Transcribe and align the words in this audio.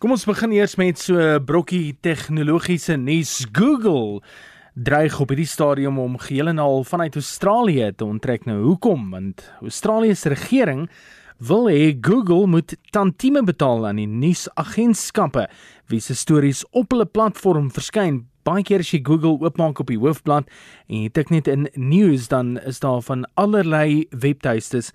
Kom 0.00 0.14
ons 0.14 0.22
begin 0.24 0.54
eers 0.56 0.78
met 0.80 0.96
so 0.96 1.12
'n 1.12 1.44
brokkie 1.44 1.92
tegnologiese 2.00 2.96
nuus. 2.96 3.44
Google 3.52 4.22
dreig 4.74 5.20
op 5.20 5.28
hierdie 5.28 5.46
stadium 5.46 5.98
om 5.98 6.16
geheel 6.16 6.48
en 6.48 6.58
al 6.58 6.84
vanuit 6.84 7.14
Australië 7.14 7.92
te 7.96 8.04
onttrek. 8.04 8.46
Nou 8.46 8.62
hoekom? 8.62 9.10
Want 9.10 9.52
Australië 9.60 10.14
se 10.14 10.28
regering 10.28 10.88
wil 11.38 11.68
hê 11.68 11.98
Google 12.00 12.46
moet 12.46 12.76
tantieme 12.90 13.42
betaal 13.44 13.86
aan 13.86 13.96
die 13.96 14.06
nuusagentskappe 14.06 15.48
wie 15.88 16.00
se 16.00 16.14
stories 16.14 16.64
op 16.70 16.90
hulle 16.90 17.06
platform 17.06 17.70
verskyn. 17.70 18.26
Baie 18.50 18.64
keer 18.66 18.82
as 18.82 18.88
jy 18.90 18.98
Google 19.06 19.36
oopmaak 19.44 19.78
op 19.78 19.90
die 19.92 19.98
hoofblad 20.00 20.48
en 20.90 21.04
jy 21.04 21.10
tik 21.14 21.28
net 21.30 21.46
in 21.50 21.68
news 21.78 22.26
dan 22.32 22.56
is 22.66 22.82
daar 22.82 22.98
van 23.06 23.22
allerlei 23.38 24.08
webtuistes 24.10 24.90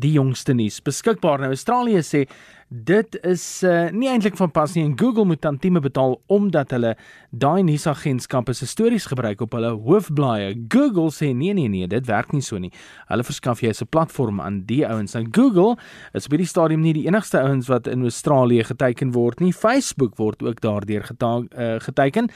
die 0.00 0.14
jongste 0.14 0.54
nuus 0.56 0.78
beskikbaar. 0.84 1.42
Nou 1.42 1.52
Australië 1.52 2.04
sê 2.06 2.24
dit 2.70 3.16
is 3.26 3.42
uh, 3.66 3.88
nie 3.90 4.06
eintlik 4.06 4.36
van 4.38 4.52
pas 4.54 4.70
nie 4.76 4.84
en 4.86 4.92
Google 4.98 5.24
moet 5.26 5.40
tantieme 5.42 5.80
betaal 5.82 6.12
omdat 6.30 6.70
hulle 6.70 6.92
daai 7.34 7.64
nuusagentskappe 7.66 8.54
se 8.54 8.68
stories 8.70 9.08
gebruik 9.10 9.42
op 9.42 9.56
hulle 9.58 9.72
hoofblaaie. 9.74 10.52
Google 10.70 11.10
sê 11.10 11.32
nee 11.34 11.54
nee 11.58 11.68
nee, 11.68 11.88
dit 11.90 12.06
werk 12.06 12.30
nie 12.30 12.44
so 12.46 12.60
nie. 12.62 12.70
Hulle 13.10 13.26
verskaf 13.26 13.64
jy 13.64 13.72
'n 13.74 13.90
platform 13.90 14.40
aan 14.40 14.62
die 14.70 14.86
ouens. 14.86 15.14
Nou 15.14 15.26
Google 15.32 15.76
is 16.14 16.26
op 16.26 16.30
hierdie 16.30 16.46
stadium 16.46 16.80
nie 16.80 16.94
die 16.94 17.06
enigste 17.06 17.42
ouens 17.42 17.66
wat 17.66 17.86
in 17.86 18.02
Australië 18.02 18.64
geteken 18.64 19.12
word 19.12 19.40
nie. 19.40 19.52
Facebook 19.52 20.16
word 20.16 20.42
ook 20.42 20.60
daardeur 20.60 21.10
uh, 21.10 21.80
geteken 21.80 22.30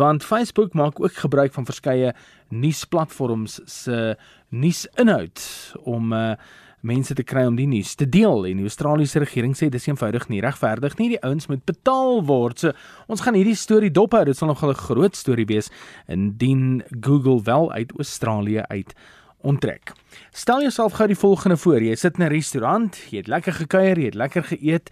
want 0.00 0.24
Facebook 0.24 0.72
maak 0.72 1.00
ook 1.00 1.20
gebruik 1.20 1.52
van 1.52 1.68
verskeie 1.68 2.14
nuusplatforms 2.48 3.60
se 3.68 4.16
nuusinhoud 4.48 5.44
om 5.84 6.12
uh, 6.12 6.32
mense 6.80 7.14
te 7.14 7.24
kry 7.26 7.44
om 7.44 7.58
die 7.58 7.68
nuus 7.68 7.92
te 8.00 8.08
deel 8.08 8.46
en 8.48 8.62
die 8.62 8.68
Australiese 8.68 9.20
regering 9.20 9.52
sê 9.58 9.68
dis 9.68 9.86
eenvoudig 9.90 10.28
nie 10.32 10.40
regverdig 10.40 10.96
nie 10.98 11.10
die 11.12 11.20
ouens 11.26 11.50
moet 11.50 11.64
betaal 11.68 12.22
word. 12.24 12.62
So 12.62 12.72
ons 13.12 13.20
gaan 13.24 13.36
hierdie 13.36 13.58
storie 13.58 13.92
dophou. 13.92 14.24
Dit 14.24 14.40
sal 14.40 14.48
nogal 14.48 14.72
'n 14.72 14.84
groot 14.88 15.16
storie 15.16 15.46
wees 15.46 15.70
indien 16.08 16.82
Google 17.00 17.42
wel 17.44 17.72
uit 17.72 17.92
Australië 17.98 18.64
uit 18.68 18.94
onttrek. 19.42 19.92
Stel 20.32 20.60
jouself 20.60 20.92
gou 20.92 21.06
die 21.06 21.16
volgende 21.16 21.56
voor. 21.56 21.82
Jy 21.82 21.94
sit 21.94 22.18
in 22.18 22.24
'n 22.24 22.32
restaurant, 22.32 22.96
jy 23.10 23.18
het 23.18 23.28
lekker 23.28 23.52
gekuier, 23.52 23.98
jy 23.98 24.04
het 24.04 24.14
lekker 24.14 24.44
geëet 24.44 24.90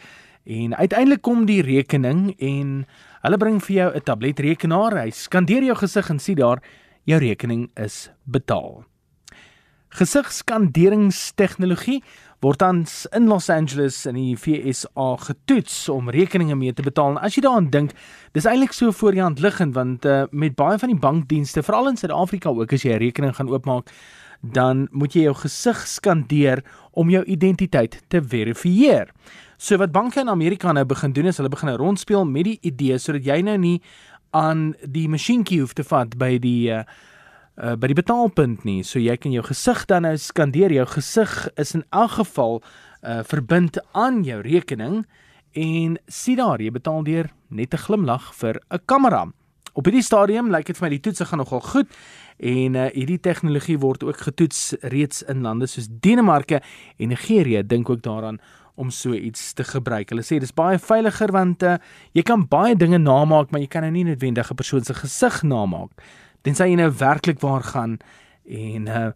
en 0.48 0.76
uiteindelik 0.76 1.22
kom 1.22 1.46
die 1.46 1.62
rekening 1.62 2.40
en 2.40 2.86
hulle 3.22 3.36
bring 3.36 3.62
vir 3.62 3.76
jou 3.76 3.94
'n 3.94 4.00
tabletrekenaar. 4.00 5.02
Hy 5.04 5.10
skandeer 5.10 5.62
jou 5.62 5.76
gesig 5.76 6.10
en 6.10 6.18
sien 6.18 6.36
daar 6.36 6.62
jou 7.04 7.20
rekening 7.20 7.70
is 7.76 8.10
betaal. 8.24 8.84
Gesigsskanderingstegnologie 9.88 12.02
word 12.40 12.58
tans 12.58 13.06
in 13.12 13.26
Los 13.26 13.50
Angeles 13.50 14.06
in 14.06 14.14
die 14.14 14.36
VSA 14.36 15.16
getoets 15.16 15.88
om 15.88 16.10
rekeninge 16.10 16.54
mee 16.54 16.72
te 16.72 16.82
betaal. 16.82 17.10
En 17.10 17.18
as 17.24 17.34
jy 17.34 17.40
daaraan 17.42 17.70
dink, 17.70 17.90
dis 18.32 18.44
eintlik 18.44 18.72
so 18.72 18.92
voor 18.92 19.12
die 19.12 19.22
hand 19.22 19.40
liggend 19.40 19.74
want 19.74 20.04
uh, 20.04 20.22
met 20.30 20.54
baie 20.54 20.78
van 20.78 20.88
die 20.88 20.98
bankdienste, 20.98 21.62
veral 21.62 21.88
in 21.88 21.96
Suid-Afrika 21.96 22.48
ook 22.48 22.72
as 22.72 22.82
jy 22.82 22.92
'n 22.94 22.98
rekening 22.98 23.36
gaan 23.36 23.48
oopmaak, 23.48 23.90
dan 24.40 24.88
moet 24.90 25.14
jy 25.14 25.22
jou 25.26 25.34
gesig 25.34 25.86
skandeer 25.86 26.62
om 26.92 27.10
jou 27.10 27.24
identiteit 27.24 28.00
te 28.08 28.22
verifieer. 28.22 29.10
So 29.58 29.76
wat 29.76 29.92
banke 29.92 30.20
in 30.20 30.28
Amerika 30.30 30.72
nou 30.72 30.84
begin 30.86 31.12
doen 31.12 31.26
is 31.26 31.36
hulle 31.36 31.50
begin 31.50 31.74
rondspeel 31.74 32.24
met 32.24 32.44
die 32.44 32.58
idee 32.62 32.98
sodat 32.98 33.26
jy 33.26 33.40
nou 33.42 33.56
nie 33.58 33.80
aan 34.30 34.74
die 34.84 35.08
masjienkie 35.08 35.60
hoef 35.60 35.74
te 35.74 35.82
vat 35.82 36.14
by 36.20 36.36
die 36.38 36.70
uh, 36.70 36.84
uh, 37.58 37.74
by 37.74 37.90
die 37.90 37.98
betaalpunt 37.98 38.64
nie. 38.68 38.82
So 38.86 39.00
jy 39.02 39.16
kan 39.18 39.34
jou 39.34 39.42
gesig 39.46 39.84
dan 39.90 40.06
nou 40.06 40.14
skandeer. 40.20 40.74
Jou 40.74 40.86
gesig 40.94 41.48
is 41.58 41.74
in 41.74 41.84
elk 41.90 42.18
geval 42.20 42.60
uh, 42.60 43.22
verbind 43.26 43.80
aan 43.92 44.22
jou 44.26 44.40
rekening 44.44 45.02
en 45.58 45.98
sien 46.06 46.38
daar 46.38 46.62
jy 46.62 46.70
betaal 46.70 47.02
deur 47.02 47.32
net 47.48 47.74
'n 47.74 47.84
glimlag 47.86 48.34
vir 48.34 48.60
'n 48.70 48.78
kamera. 48.86 49.26
Op 49.78 49.86
hierdie 49.86 50.02
stadium 50.02 50.48
lyk 50.50 50.66
dit 50.66 50.78
vir 50.78 50.88
my 50.88 50.90
die 50.90 51.02
toetse 51.04 51.24
gaan 51.28 51.38
nogal 51.38 51.60
goed 51.62 51.92
en 52.38 52.74
uh, 52.74 52.88
hierdie 52.90 53.20
tegnologie 53.22 53.76
word 53.78 54.02
ook 54.02 54.24
getoets 54.26 54.72
reeds 54.90 55.22
in 55.30 55.44
lande 55.46 55.68
soos 55.70 55.86
Denemarke 56.02 56.58
en 56.98 57.12
Nigerië 57.12 57.62
dink 57.62 57.90
ook 57.92 58.02
daaraan 58.02 58.40
om 58.74 58.90
so 58.94 59.14
iets 59.14 59.52
te 59.58 59.66
gebruik. 59.66 60.10
Hulle 60.10 60.24
sê 60.26 60.40
dis 60.42 60.54
baie 60.54 60.80
veiliger 60.82 61.30
want 61.34 61.62
uh, 61.62 61.76
jy 62.14 62.24
kan 62.26 62.42
baie 62.50 62.74
dinge 62.78 62.98
namaak, 62.98 63.52
maar 63.52 63.62
jy 63.62 63.70
kan 63.70 63.86
nou 63.86 63.92
nie 63.94 64.04
noodwendig 64.10 64.50
'n 64.50 64.58
persoon 64.58 64.84
se 64.84 64.98
gesig 64.98 65.42
namaak 65.46 65.94
tensy 66.42 66.70
jy 66.72 66.78
nou 66.78 66.90
werklik 66.98 67.38
waar 67.40 67.62
gaan 67.62 67.98
en 68.46 68.82
'n 68.82 68.88
uh, 68.88 69.12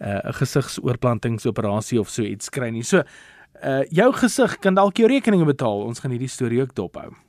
'n 0.00 0.28
uh, 0.28 0.32
gesigsoorplantingsoperasie 0.40 2.00
of 2.00 2.08
so 2.08 2.22
iets 2.22 2.48
kry 2.48 2.70
nie. 2.70 2.82
So 2.82 3.02
uh 3.64 3.84
jou 3.90 4.12
gesig 4.12 4.58
kan 4.60 4.74
dalk 4.74 4.96
jou 4.96 5.08
rekeninge 5.08 5.44
betaal. 5.44 5.84
Ons 5.84 6.00
gaan 6.00 6.10
hierdie 6.10 6.28
storie 6.28 6.60
ook 6.60 6.74
dophou. 6.74 7.25